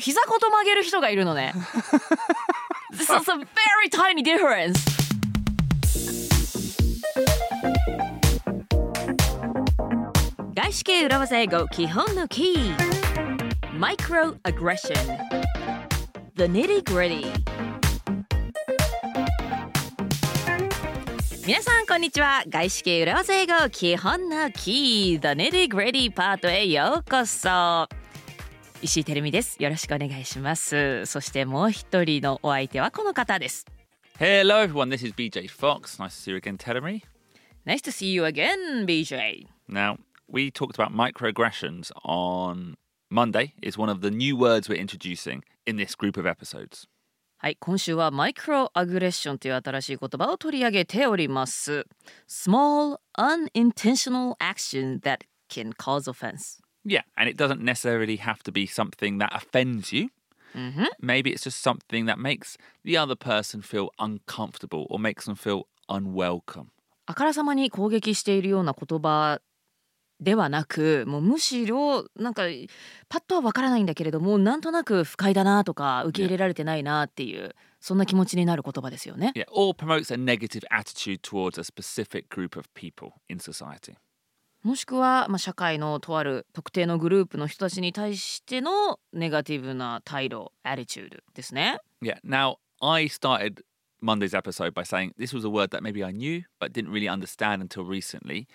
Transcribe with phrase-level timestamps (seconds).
[0.00, 1.52] 膝ごと曲げる人がいるのね
[2.92, 4.74] This is a very tiny difference
[10.54, 12.76] 外資系裏技英語基本のキー
[13.78, 14.94] Microaggression
[16.36, 17.26] The nitty gritty
[21.46, 27.86] 皆さんこんにちは外資系裏技英語基本のキー The nitty gritty パートへようこそ
[28.82, 33.66] 石井てるみですよろしくお願いしますそしてもう一人のお相手はこの方です
[34.18, 35.98] Hello everyone, this is BJ Fox.
[35.98, 37.02] Nice to see you again, Telemi.
[37.64, 39.96] Nice to see you again BJ Now,
[40.28, 42.76] we talked about microaggressions on
[43.10, 43.54] Monday.
[43.62, 46.86] It's one of the new words we're introducing in this group of episodes.
[47.38, 51.86] はい今週はマイクロアグレッションという新しい言葉を取り上げております
[52.28, 58.67] Small unintentional action that can cause offense Yeah, and it doesn't necessarily have to be
[58.67, 60.09] something that offends you.
[61.01, 65.67] Maybe it's just something that makes the other person feel uncomfortable or makes them feel
[65.89, 66.67] unwelcome.
[67.07, 69.39] あからさまに攻撃しているような言葉
[70.19, 72.43] ではなくもうむしろなんか
[73.09, 79.33] パッとはわからないんだけれどもなんとなく不快だなとか受け入れられてないなっていうそんな気持ちになる言葉ですよね。
[79.35, 83.97] Yeah, or promotes a negative attitude towards a specific group of people in society.
[84.62, 91.78] もしくは、まあ、社会のとある特定のグループの人たちに対してのネガティブな態度 attitude ですね。
[92.02, 92.18] Yeah.
[92.24, 93.62] Now, I started
[94.02, 97.08] Monday's episode by saying this was a word that maybe I knew but didn't really
[97.08, 98.46] understand until recently.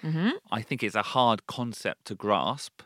[0.52, 2.81] I think it's a hard concept to grasp.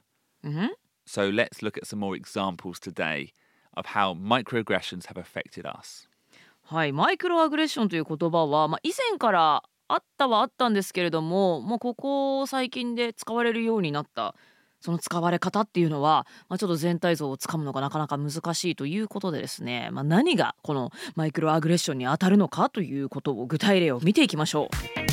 [1.05, 3.33] So let's look at some more examples today
[3.75, 6.07] of how microaggressions have affected us.
[6.63, 14.35] はい、マイクロアグレッションという言葉は、まあ、以前からあったはあったんですけれどももうここ最近で使われるようになった
[14.81, 25.09] その使われ方っていうのは、まあ、ちょっと全体像をつかむのがなかなか難しいということでですね、まあ、何がこのマイクロアグレッションに当たるのかということを具体例を見ていきましょう。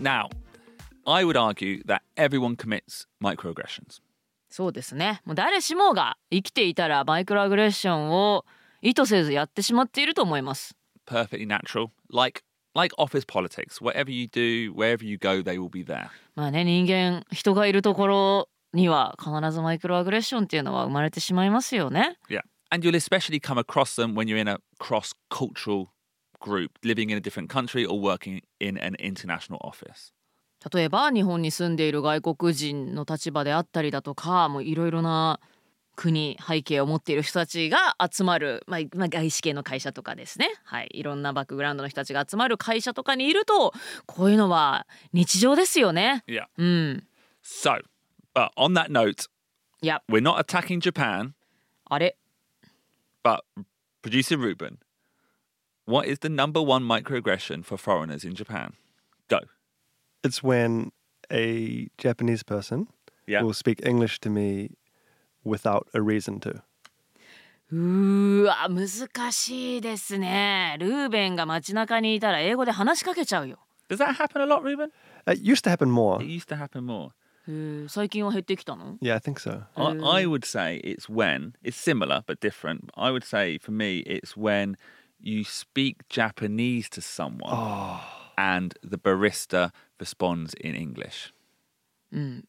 [0.00, 0.28] Now,
[1.06, 4.00] I would argue that everyone commits microaggressions.
[4.50, 8.44] そうですねもう誰しもが生きていたらマイクロアグレッションを
[8.82, 10.74] 意図せずやってしまっていると思います。
[11.06, 11.90] Perfectly natural.
[12.12, 12.42] Like
[12.74, 13.80] like office politics.
[13.80, 16.08] Whatever you do, wherever you go, they will be there.
[16.34, 22.16] まあね人間人がいるところには必ずマイクロアグレッションっていうのは生まれてしまいますよね。
[22.28, 22.40] Yeah.
[22.70, 25.88] And you'll especially come across them when you're in a cross cultural
[26.40, 30.12] group, living in a different country or working in an international office.
[30.72, 35.40] 例えば日本に住んでいる外国人の立場であったりだとかもういろいろな
[35.96, 43.74] 国背景を持っている人たちが集まる、まあまあ、外資系の会社とかですね、はい、いろんなバックグラウンドの人たちが集まる会社とかにいると
[44.06, 46.24] こういうのは日常ですよね。
[46.26, 46.46] Yeah.
[46.56, 47.06] うん、
[47.42, 47.82] So,
[48.34, 49.28] but on that note,
[49.82, 51.32] いや we're not attacking Japan,
[51.84, 52.16] あれ
[53.22, 53.40] ？But
[54.02, 54.78] producer Ruben,
[55.86, 58.72] what is the number one microaggression for foreigners in Japan?
[59.28, 59.40] Go.
[60.22, 60.92] It's when
[61.30, 62.88] a Japanese person
[63.26, 63.42] yeah.
[63.42, 64.70] will speak English to me
[65.44, 66.62] without a reason to.
[67.72, 70.76] うわ難しいですね。
[70.80, 73.58] ルーベンが街中にいたら英語で話しかけちゃうよ。
[73.88, 74.90] Does ah, that happen a lot, Ruben?
[75.26, 76.20] It used to happen more.
[76.20, 77.12] It used to happen more.
[77.88, 79.62] 最近は減ってきたの Yeah, I think so.
[79.74, 82.90] I, I would say it's when, it's similar but different.
[82.94, 84.76] I would say for me it's when
[85.18, 88.00] you speak Japanese to someone oh.
[88.36, 91.32] and the barista responds in English.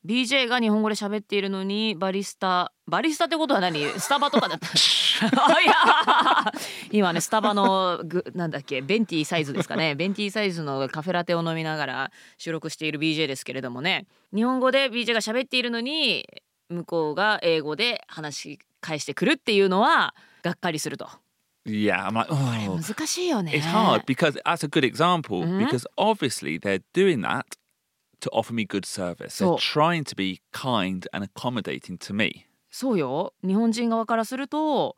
[0.03, 3.87] BJ が日本語で喋っているのにバリスタバリスタってことは何？
[3.99, 4.67] スタバとかだった。
[4.67, 5.73] あ いや
[6.91, 9.93] 今ねスタバのグなんだっけベンティサイズですかね。
[9.93, 14.07] ベンティサイズのカフェラテを飲みながら収録している BJ ですけれどもね。
[14.33, 16.27] 日本語で BJ が喋っているのに
[16.69, 21.07] 向こうが英語で話し返してくるっていうのはがっかりすると
[21.63, 26.81] Yeah, I'm like, oh, 難しいよね it's hard because that's a good example because obviously they're
[26.93, 27.45] doing that
[28.21, 29.37] to offer me good service.
[29.37, 32.47] They're trying to be kind and accommodating to me.
[32.71, 34.95] そうよ日本人側からすると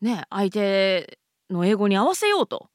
[0.00, 1.18] ね相手
[1.50, 2.68] の英語に合わせようと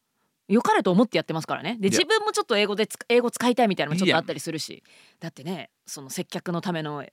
[0.48, 4.84] 良かれと思ってやってますからねで自分もちょっと英語でつ英語使いたいみたいなのもちょっとあったりするし
[5.20, 7.06] だってねその接客のための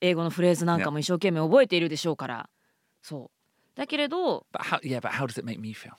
[0.00, 2.48] 英語のフレーズなんかも一生懸命覚えているでしょうから
[3.02, 3.30] そう
[3.75, 5.91] だけれど But how, yeah, but how does it make me feel?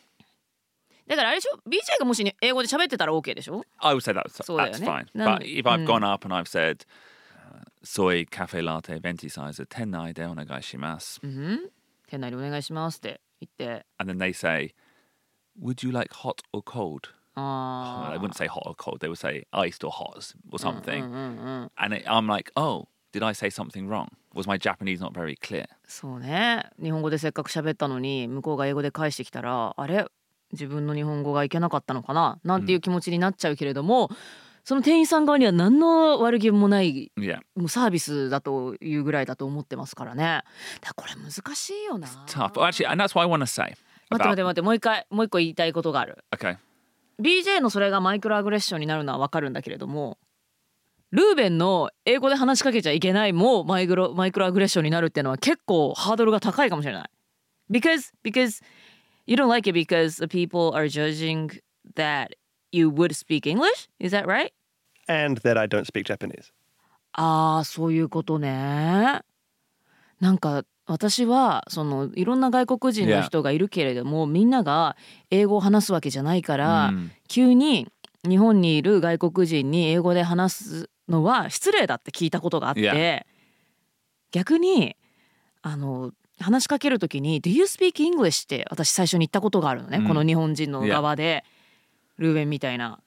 [1.07, 4.87] だからあれでしょ BJ がもし、ね、英語で喋ってたら OK でしょ I would say that's, そうだよ that's ね。
[4.87, 5.07] fine.
[5.15, 5.87] なん But if I've Mm.
[5.87, 6.85] gone up and I've said,
[7.35, 11.21] uh, soy cafe latte venti size 店内でお願いします。
[11.23, 11.71] うん
[12.09, 14.75] 店内でお願いしますって言って And then they say,
[15.61, 17.11] would you like hot or cold?
[17.35, 18.99] あ they wouldn't say hot or cold.
[19.01, 21.05] They would say iced or hot or something.
[21.05, 21.71] うんうんうん。
[21.77, 24.08] And it, I'm like, oh, did I say something wrong?
[24.34, 25.68] Was my Japanese not very clear?
[25.88, 30.06] そうね日本語でせっかく喋ったのに向こうが英語で返してきたらあれ？
[30.52, 32.40] 自分の日本語がいけなかったのかな？
[32.44, 34.10] なんていう気持ちになっちゃうけれども、
[34.64, 37.12] その店員さん側には何の悪気もない.
[37.56, 40.42] もうサービスだというぐらいだと思ってますからね
[40.82, 42.54] だからこれ難しいよな Tough.
[42.62, 43.76] Actually, and that's what I want to say.
[44.10, 46.58] 待って待って待ってもう一回もう一個言いたいことがある okay.
[47.20, 50.18] BJ のそれがマイクロアグレッションになるのはわかるんだけれども
[51.14, 57.10] ルーベンの英語で話しかけちゃいけないもマイクロマイクロアグレッションになるっていうのは結構ハードルが高いかもしれない。
[57.72, 58.64] Because because
[59.28, 61.52] you don't like it because the people are judging
[61.96, 62.30] that
[62.72, 63.90] you would speak English?
[64.00, 64.54] Is that right?
[65.08, 66.52] And that I don't speak Japanese.
[67.12, 69.22] ああそういうことね。
[70.20, 74.98] なんか私はそのいろんな外国人の人がいるけれども、みんなが
[75.30, 77.10] 英語を話すわけじゃないから、Mm.
[77.28, 77.88] 急に
[78.28, 83.26] 日本にいる外国人に英語で話すのは失礼だって聞いたことがあって.
[84.32, 84.96] 逆に
[85.62, 91.44] あの話しかける時に「Do you speak English?」って私最初に言ったことがあるのね、うんこの日本人の側で、
[92.18, 93.00] ルーベンみたいな.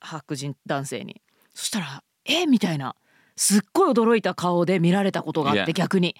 [0.00, 1.20] 白人男性に
[1.54, 2.46] そしたら「え？
[2.46, 2.94] みたいな
[3.36, 6.14] すっごい驚いた顔で見られたことがあって.逆に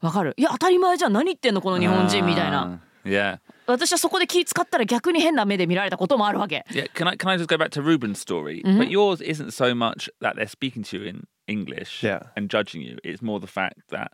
[0.00, 0.34] わかる？
[0.36, 3.38] いや当たり前じゃん何言ってんのこの日本人みたいな Uh, yeah.
[3.67, 6.87] 私はそこで気使ったら逆に変な目で見られたこともあるわけ Yeah.
[6.93, 8.61] Can I can I just go back to Ruben's story?
[8.63, 12.23] But yours isn't so much that they're speaking to you in English Yeah.
[12.35, 12.97] and judging you.
[13.03, 14.11] It's more the fact that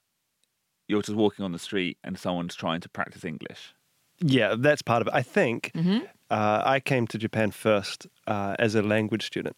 [0.87, 3.73] you're just walking on the street and someone's trying to practice English.
[4.19, 5.13] Yeah, that's part of it.
[5.13, 5.71] I think
[6.29, 9.55] uh, I came to Japan first uh, as a language student.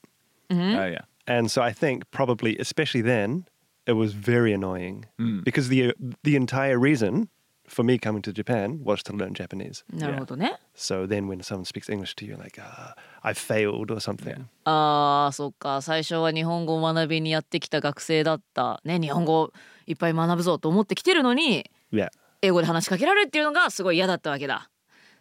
[0.52, 0.56] Oh
[0.86, 1.02] yeah.
[1.28, 3.46] And so I think probably, especially then,
[3.86, 5.06] it was very annoying
[5.44, 5.94] because the
[6.24, 7.30] the entire reason
[7.67, 9.85] for me coming to Japan was to learn Japanese.
[9.93, 10.59] なるほどね。
[10.75, 14.45] So then when someone speaks English to you, like, uh, I failed or something.
[14.65, 19.53] あーそっか最初は日本語を学びにやってきた学生だったね日本語
[19.87, 22.09] いっぱい学ぶぞと思ってきてるのに Yeah.
[22.43, 24.69] 英語で話しかけられるっていうのがすごい嫌だったわけだ。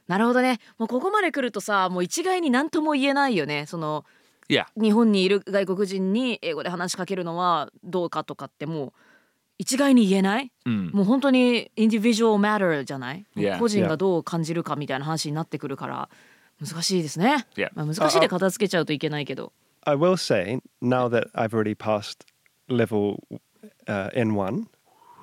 [0.08, 4.04] なるほどねもうここまで来るとさもう一概に何とも言えないよねその
[4.50, 4.66] Yeah.
[4.76, 8.94] 日本にいる外国人に英語で話しかけるのはどうかとかってもう
[9.58, 10.96] 一概に言えない、Mm.
[10.96, 13.60] もう本当にインディビジュアルマターじゃない、Yeah.
[13.60, 16.10] 個人がどう感じるかみたいな話になってくるから
[16.60, 17.70] 難しいですね、Yeah.
[17.76, 19.52] まあ、難しいで片付けちゃうといけないけど
[19.86, 22.26] I will say now that I've already passed
[22.70, 23.18] level
[23.88, 24.66] uh, N1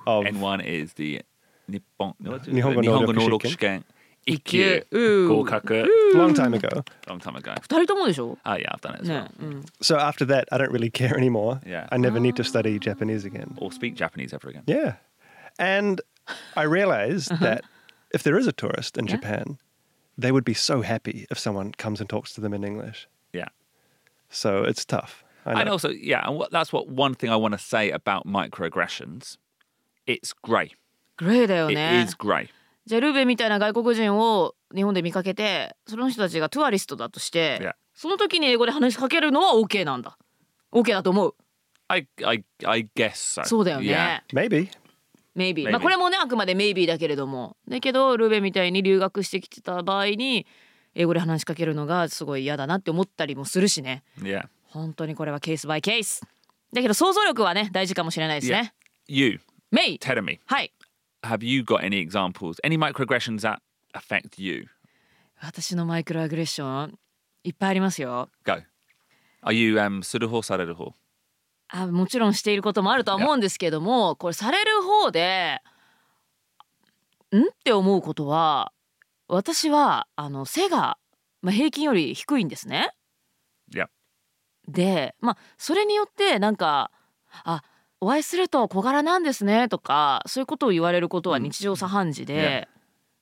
[0.05, 1.25] of N1 is the?
[1.67, 2.15] 日本。
[2.19, 2.81] 日本語
[3.13, 3.85] 能力試験。
[4.26, 4.86] 一級。
[4.90, 5.86] うー合格。
[6.14, 6.84] long time ago.
[7.06, 7.54] Long time ago.
[7.60, 9.30] 二人ともでしょ Oh yeah, I've done it as ね well.
[9.40, 11.60] うん、 So after that, I don't really care anymore.
[11.64, 11.86] Yeah.
[11.90, 13.54] I never need to study Japanese again.
[13.58, 14.64] Or speak Japanese ever again.
[14.66, 14.96] Yeah.
[15.58, 16.00] And
[16.56, 17.62] I realized that
[18.12, 19.58] if there is a tourist in Japan,
[20.18, 23.06] they would be so happy if someone comes and talks to them in English.
[23.32, 23.48] Yeah.
[24.28, 25.22] So it's tough.
[25.44, 25.60] I know.
[25.60, 29.36] And also, yeah, and what, that's what one thing I want to say about microaggressions.
[30.06, 30.72] It's grey.
[31.16, 32.48] グレーだよ It ね is grey.
[32.85, 37.73] じゃあルーベンみたいな外国人を日本で見かけてその人たちがトゥアリストだとして、Yeah.
[37.93, 40.17] その時に英語で話しかけるのは OK なんだ。
[40.71, 41.35] OK だと思う。
[41.87, 43.45] I, I, I guess so.
[43.45, 44.49] そうだよね、Yeah.
[44.49, 44.69] Maybe.
[45.35, 45.71] maybe, Maybe.
[45.71, 47.57] まあこれもねあくまで maybe だけれども。
[47.67, 50.47] だけどルーベンみたいに留学してきてた場合に
[50.95, 54.03] 英語で話しかけるのがすごい嫌だなって思ったりもするしね。
[54.19, 54.47] Yeah.
[54.67, 56.21] 本当にこれはケースバイケース
[56.73, 58.73] だけど想像力はね大事かもしれないですね。
[59.07, 60.71] You, メイ tell me, はい
[61.23, 63.59] have you got any examples, any microaggressions that
[63.93, 64.67] affect you?
[65.41, 66.99] 私のマイクロアグレッション
[67.43, 68.61] いっぱいありますよ Go.
[69.43, 70.93] Are you um, する方される方？
[71.69, 75.61] あもちろんしていることもあるとは思うんですけどもこれされる方で
[77.33, 77.41] ん？
[77.41, 78.71] って思うことは
[79.27, 80.97] 私はあの背が、
[81.41, 82.91] まあ、平均より低いんですね。
[84.67, 86.91] でまあそれによってなんか
[87.43, 87.63] あ
[88.01, 92.67] お会いすると小柄なんですねとかそういうことを言われることは日常茶飯事で、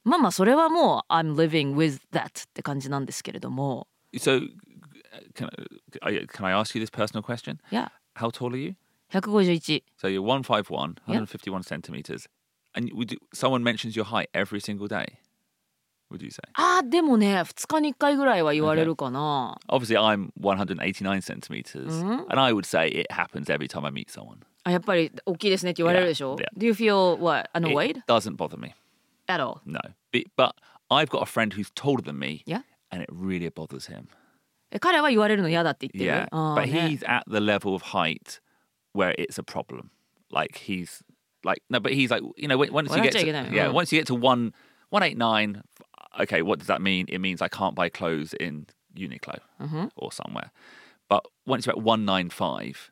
[0.06, 4.42] まあまあそれはもう I'm living with that って感じなんですけれども So,
[5.36, 5.50] can
[6.02, 7.58] I, can I ask you this personal question?
[7.72, 8.76] いや How tall are you?
[9.12, 11.20] 151 So you're 151, Yeah.
[11.20, 12.28] 151 centimeters.
[12.76, 15.18] And would you, someone mentions your height every single day?
[16.12, 16.42] Would you say?
[16.54, 19.58] あーでもね2日に1回ぐらいは言われるかな。
[19.68, 24.40] Obviously, I'm 189 centimeters, and I would say it happens every time I meet someone.
[24.65, 28.75] あやっぱり大きいですねって言われるでしょ、 Yeah, Do you feel what annoyed It doesn't bother me.
[29.27, 29.61] at all?
[29.67, 29.79] No.
[30.13, 30.55] But, but
[30.91, 32.63] I've got a friend who's taller than me, Yeah.
[32.91, 34.09] and it really bothers him.
[34.71, 36.27] え彼は言われるの嫌だって言ってる。
[36.27, 36.29] Yeah.
[36.31, 38.41] あ But ーね he's at the level of height
[38.95, 39.91] where it's a problem.
[40.31, 41.03] Like he's
[41.45, 43.73] like no, but he's like you know when- once you get to, Well, yeah oh.
[43.73, 44.53] once you get to one
[44.91, 45.63] one eight nine.
[46.21, 47.07] Okay, what does that mean?
[47.09, 49.91] It means I can't buy clothes in Uniqlo Mhm.
[49.97, 50.51] or somewhere.
[51.09, 52.91] But once you're at 195,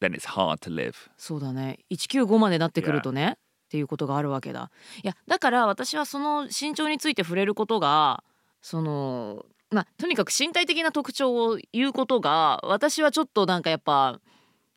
[0.00, 0.94] then it's hard to live.
[1.16, 4.70] そうだね195までなってくるとねっていうことがあるわけだ
[5.02, 8.22] いやだから私はその身長について触れることが
[8.62, 14.20] そのまあとにかく身体的な特徴を言うことが私はちょっとなんかやっぱ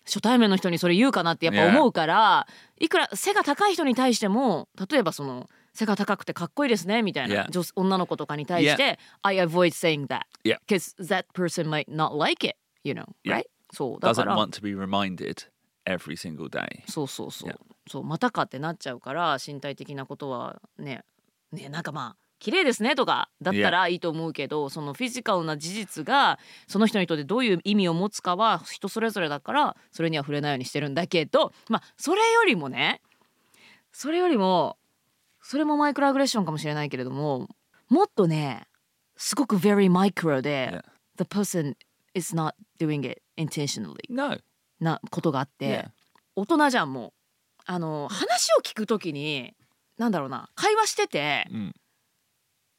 [0.05, 2.47] 初対面の人にそれ言うかなってやっぱ思うから、
[2.79, 7.49] いくら背が高い人に対しても例えばその背が高くてかっこいいですねみたいな Yeah.
[7.51, 10.57] 女女の子とかに対して、I avoid saying that Yeah.
[10.67, 13.35] because that person might not like it you know Yeah.
[13.35, 13.45] right?
[13.71, 15.47] そうだか Doesn't ら want to be reminded
[15.85, 16.83] every single day.
[16.87, 17.57] そうそうそう、Yeah.
[17.87, 21.03] そうまたかってなっちゃうから身体的なことはね
[21.51, 33.01] ねなんかまあ綺麗ですねとかだったらいいと思うけど、そのフィジカルな事実がその人にとってどういう意味を持つかは人それぞれだからそれには触れないようにしてるんだけどまあそれよりもね
[33.91, 34.77] それよりも
[35.41, 37.49] それもマイクロアグレッションかもしれないけれども
[37.89, 38.67] もっとね
[39.17, 40.83] すごく very micro で、Yeah.
[41.17, 41.75] the person
[42.13, 44.37] is not doing it intentionally No.
[44.79, 45.89] なことがあって、Yeah.
[46.35, 47.11] 大人じゃんもう
[47.65, 49.53] あの話を聞くときに
[49.97, 51.75] なんだろうな会話してて、うん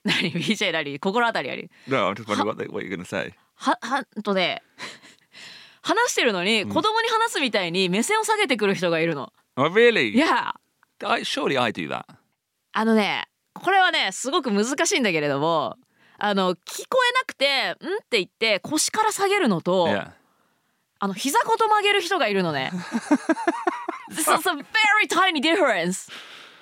[0.03, 3.35] 何？BJ なり心当たりあり？No, I'm just wondering what, they, what you're to say.
[3.57, 4.63] ははんとね
[5.83, 9.33] 話してるのに、子供に話すみたいに目線を下げてくる人がいるの。
[9.57, 10.11] Oh, really?
[10.11, 10.55] いや
[11.05, 12.05] I, surely I do that.
[12.73, 15.77] あのねこれはねすごく難しいんだけれども
[16.19, 20.13] あの聞こえなくて「ん?」って言って腰から下げるのと、Yeah.
[21.01, 22.71] あの膝ごと曲げる人がいるのね。
[24.11, 26.11] This is a very tiny difference.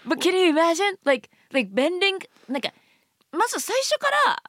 [0.07, 0.97] But can you imagine?
[1.04, 2.18] Like, like bending
[2.49, 2.71] なんか
[3.33, 4.42] まず最初から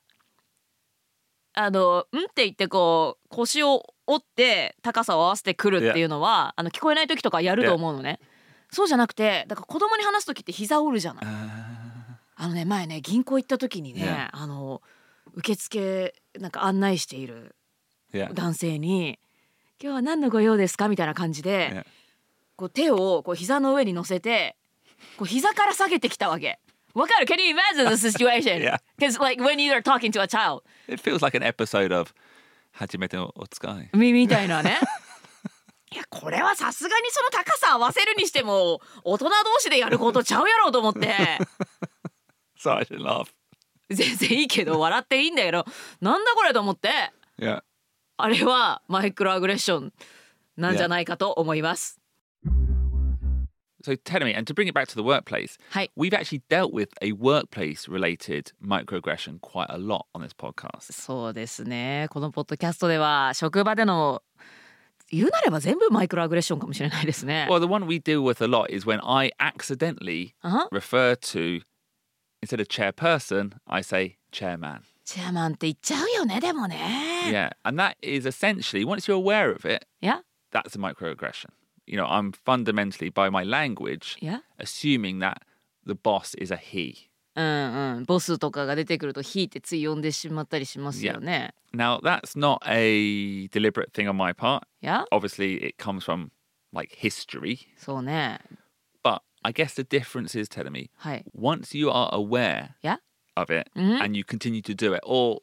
[1.53, 8.19] あの「ん?」って言ってこう腰を折って高さを合わせてくるっていうのは、あの聞こえない時とかやると思うのね。
[8.71, 11.25] そうじゃなくてだから子供に話す時って膝折るじゃない。
[12.35, 14.81] あのね前ね銀行行った時にね、あの
[15.33, 17.55] 受付なんか案内している.
[18.33, 19.19] 男性に
[19.81, 20.89] 「今日は何の御用ですか？
[20.89, 21.85] みたいな感じで、
[22.55, 24.57] こう手をこう膝の上に乗せて
[25.17, 26.59] こう膝から下げてきたわけ。
[26.93, 28.59] わかる？Can you imagine the situation?
[32.71, 33.89] 初めてのお使い。
[33.93, 34.77] み,みたいなね。
[35.91, 41.15] いやこれはさすがにその高さ合わせるにしても大人同士でやることちゃうやろうと思って。
[43.89, 45.65] 全然いいけど笑っていいんだけど
[46.01, 46.89] なんだこれと思って。
[47.39, 47.63] Yeah.
[48.21, 49.93] あれはマイクロアグレッション
[50.57, 51.99] なんじゃないかと思います。
[53.81, 55.91] So tell me, and to bring it back to the workplace, はい。
[55.97, 60.91] we've actually dealt with a workplace related microaggression quite a lot on this podcast.
[60.91, 64.21] そうですねこのポッドキャストでは職場での
[65.11, 67.47] 言うなれば全部マイクロアグレッションかもしれないですね。
[67.49, 70.33] Well, the one we deal with a lot is when I accidentally
[70.71, 71.61] refer to,
[72.41, 74.81] instead of chairperson, I say chairman.
[75.08, 76.76] チェアマンって言っちゃうよねでもね。
[77.30, 77.50] Yeah.
[77.62, 81.50] And that is essentially, once you're aware of it, いや that's a microaggression.
[81.86, 85.38] You know, I'm fundamentally, by my language, いや assuming that
[85.86, 87.10] the boss is a he.
[87.36, 87.44] うん
[87.96, 91.52] うんボスとかが出てくると「ひ」ってつい呼んでしまったりしますよね。
[91.74, 94.60] Now, that's not a deliberate thing on my part.
[94.80, 96.28] いや Obviously, it comes from
[96.72, 97.58] like history.
[97.76, 98.38] そうね
[99.02, 103.00] But I guess the difference is telling me はい once you are aware いや
[103.35, 104.01] Of it Mhm.
[104.01, 105.41] and you continue to do it, or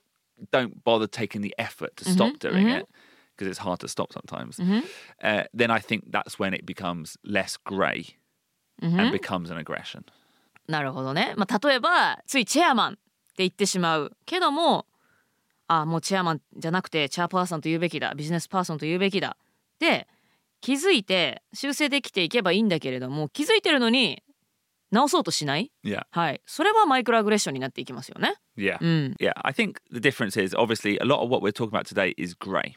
[0.52, 2.80] don't bother taking the effort to stop Mhm, doing mhm.
[2.80, 2.86] it
[3.36, 4.82] because it's hard to stop sometimes, うん
[5.22, 8.16] uh, then I think that's when it becomes less ん
[9.00, 10.04] and becomes an aggression.
[10.68, 13.00] なるほどね、まあ、例えばついチェアマンって
[13.38, 14.86] 言ってしまうけども
[15.68, 19.36] あもうチェアマンじゃなくてチェアパーソンと言うべきだビジネスパーソンと言うべきだ
[19.78, 20.08] で
[20.60, 24.22] 気づいて修正できていけばいいんだけれども気づいてるのに
[24.96, 26.06] 直そうとしない Yeah.
[26.10, 28.78] はいそれはマイクロアグレッションになっていきますよね Yeah.
[28.80, 29.32] うん Yeah.
[29.42, 32.34] I think the difference is obviously a lot of what we're talking about today is
[32.36, 32.74] grey.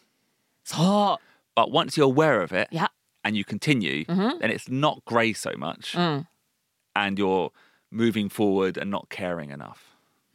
[0.64, 1.20] そ
[1.56, 2.92] But once you're aware of it ういや
[3.24, 4.40] and you continue, Mhm.
[4.40, 6.28] then it's not grey so much うん
[6.94, 7.52] and you're
[7.92, 9.76] moving forward and not caring enough.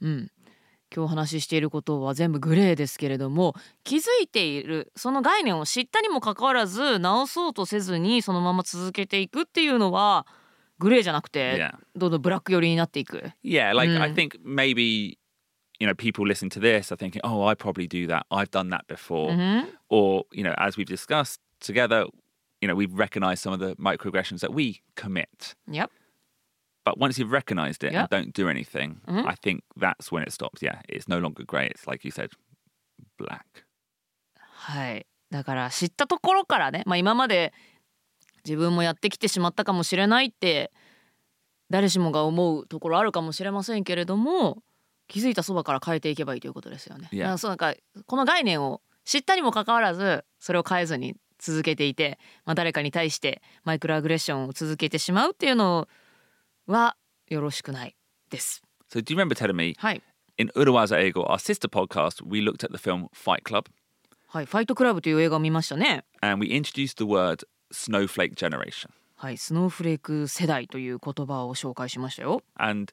[0.01, 0.31] うん
[0.95, 10.25] 今日お話ししていることは全部グレーですけれども気づいているその概念を知ったにもかかわらず直そうとせずにそのまま続けていくっていうのは
[10.79, 11.77] グレーじゃなくて Yeah.
[11.97, 13.31] どんどんブラック寄りになっていく。
[13.45, 14.15] Yeah, like I Mm.
[14.15, 15.19] think maybe
[15.79, 18.27] you know people listen to this are thinking, "Oh, I probably do that.
[18.31, 22.07] I've done that before." うん Or you know, as we've discussed together,
[22.61, 25.55] you know, we've recognized some of the microaggressions that we commit.
[25.71, 25.89] いや
[26.85, 28.07] But once you've recognized it Yeah.
[28.11, 29.27] and don't do anything, Mhm.
[29.27, 30.61] I think that's when it stops.
[30.63, 31.69] Yeah, it's no longer grey.
[31.71, 32.31] It's like you said,
[33.19, 33.65] black.
[34.37, 37.53] はいだから知ったところからね、まあ、今まで
[38.45, 40.73] 自分もやってきてしまったかもしれないって
[41.71, 44.63] 誰しもが思うところあるかもしれませんけれども
[45.09, 47.09] 気づいたそばから変えていけばいいということですよね。
[47.09, 47.75] からそうなんか
[48.07, 55.89] この概念を知ったにもかかわらずそれを変えずに続けていて、まあ、誰かに対してマイクロアグレッションを続けてしまうっていうの
[56.67, 56.97] は
[57.29, 57.97] よろしくない
[58.31, 58.63] です。
[58.91, 60.03] So do you remember telling me はい。
[60.39, 63.67] in Urawaza Ego, our sister podcast, we looked at the film Fight Club?
[64.29, 66.05] はい、ファイトクラブという映画を見ましたね。
[66.21, 68.91] and we introduced the word snowflake generation.
[69.17, 72.43] はい、スノーフレーク世代という言葉を紹介しましたよ。
[72.57, 72.93] And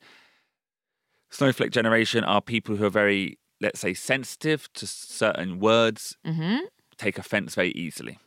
[1.31, 7.19] snowflake generation are people who are very, let's say, sensitive to certain words, うんふん take
[7.19, 8.17] offense very easily.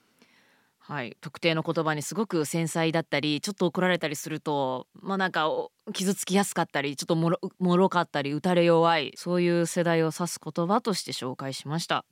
[0.87, 12.05] はい、特定の言葉にすごく繊細だったりちょっと怒られたりするとまあなんかお傷つきやすかったりちょっともろもろかったり打たれ弱いそういう世代を指す言葉として紹介しました。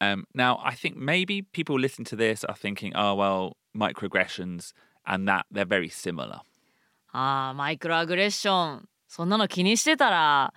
[0.00, 4.72] Um, now, I think maybe people listening to this are thinking, oh, well, microaggressions
[5.06, 6.40] and that, they're very similar.
[7.12, 10.54] あーマイクロアグレッションそんなの気にしてたら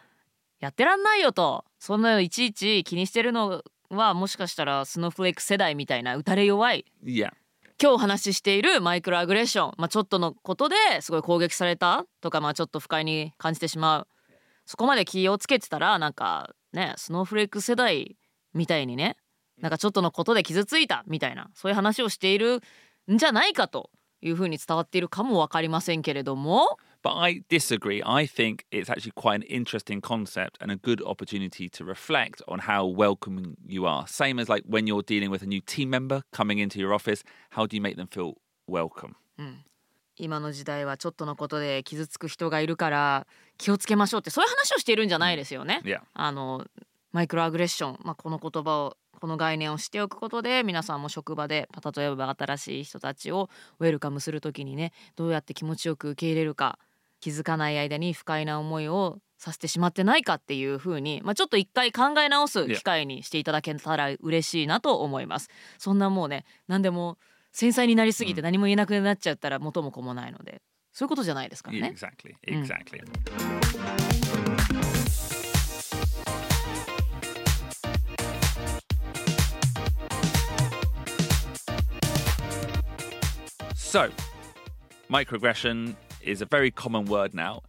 [0.59, 1.65] やってらんないよと。
[1.79, 6.85] そんなのいちいち気にしてるのはもしかしたらスノーフレーク世代みたいな打たれ弱い。
[7.03, 7.31] Yeah.
[7.81, 14.07] 今日お話ししているマイクロアグレッション、まあ、ちょっとのことですごい攻撃されたとか、まあ、ちょっと不快に感じてしまう。
[14.65, 18.15] そこまで気をつけてたらなんかねスノーフレーク世代
[18.53, 19.17] みたいにね
[19.61, 22.61] なんかちょっとのことで傷ついたみたいなそういう話をしている
[23.11, 23.89] んじゃないかと
[24.21, 28.01] いうふうに伝わっているかも分かりませんけれども But I disagree.
[28.05, 32.59] I think it's actually quite an interesting concept and a good opportunity to reflect on
[32.59, 34.05] how welcoming you are.
[34.07, 37.21] Same as like when you're dealing with a new team member coming into your office,
[37.49, 38.35] how do you make them feel
[38.69, 39.15] welcome?
[40.15, 45.81] 今の時代はちょっとのことで傷つく人がいるから気をつけましょうってそういう話をしているんじゃないですよね。
[46.13, 46.65] あの
[47.11, 53.49] マイクロアグレッション、まあ、この言葉をこの概念を知っておくことで皆さんも職場でまあ例えば新しい人たちを
[53.79, 56.77] ウェルカムする時にねどうやって気持ちよく受け入れるか
[57.21, 65.49] 気づかない間に不快な思いをさせてしまってないかっていう風に、まあ、ちょっと一回考え直す機会にしていただけたら嬉しいなと思います。
[65.77, 67.17] そんなもうね何でも
[67.53, 71.95] 繊細になりすぎて何も言えなくなっちゃったら元も子もないのでそういうことじゃないですからね。
[71.95, 72.35] exactly.
[72.45, 73.52] Exactly.
[83.93, 84.09] So,
[85.07, 87.61] microaggression is a very common word now.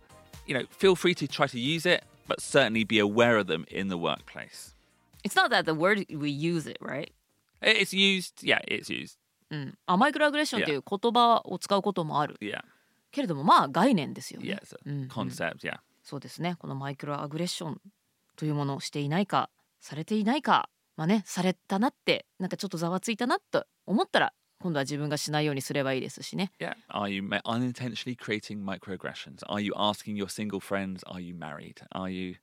[0.46, 3.66] You know, feel free to try to use it, but certainly be aware of them
[3.70, 4.74] in the workplace.
[5.22, 7.12] It's not that the word we use it, right?
[7.60, 9.18] It's used, yeah, it's used.
[9.50, 12.62] うん、あマイクロアグレッションっていう言葉を使うこともある Yeah,
[13.12, 14.58] けれどもまあ概念ですよね。
[14.86, 15.76] Mm, concept, yeah.
[16.02, 17.80] そうですねこのマイクロアグレッション
[18.36, 24.32] というものをしていないかされていないかまあねされたなってなんかちょっとざわついたなと思ったら
[24.64, 26.50] 今度は自分がしないようにすればいいですしね。
[26.58, 26.74] Yeah.
[26.88, 29.44] Are you unintentionally creating microaggressions?
[29.46, 31.74] Are you asking your single friends, are you married?
[31.94, 32.36] Are you.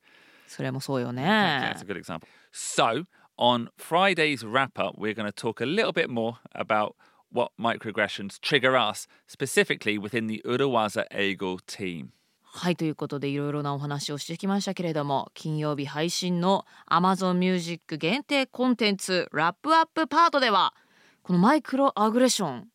[0.46, 1.84] それもそうよ Yeah, ね that's a。
[1.84, 2.28] good example.
[2.52, 3.06] So,
[3.36, 6.94] on Friday's wrap up, we're going to talk a little bit more about
[7.32, 12.12] what microaggressions trigger us, specifically within the Urawaza Eagle team.
[12.54, 20.74] はいということでいろいろなお話をしてきましたけれども金曜日配信の Amazon Music 限定コンテンツラップアップパートでは
[21.22, 22.68] このマイクロアグレッション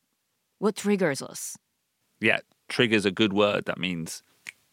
[0.61, 1.59] What triggers us?
[2.21, 3.65] Yeah, triggers a good word.
[3.65, 4.23] That means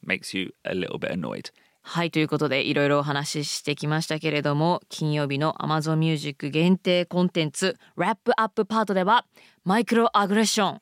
[0.06, 1.52] makes you a little bit annoyed.
[1.82, 9.26] はいということでいろいろお話ししてきましたけれども金曜日の Amazon Music 限定コンテンツラップアップパートでは
[9.64, 10.80] マイクロアグレッション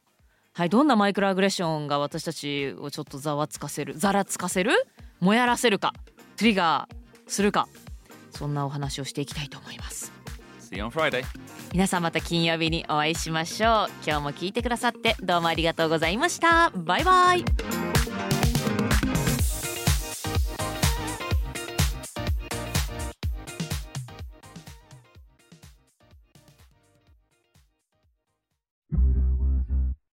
[0.53, 4.73] はいどんなマイクロアグレッションが私たちをちょっとざわつかせるざらつかせる？
[5.19, 5.95] もやらせるか？
[6.37, 7.69] トリガーするか？
[8.31, 10.13] そんなお話をしていきたいと思います
[10.73, 11.23] See you on Friday.
[11.73, 13.91] 皆さんまた金曜日にお会いしましょう。
[14.07, 16.71] 今日も聞いてくださってどうもありがとうございました。
[16.75, 17.82] バイバイ。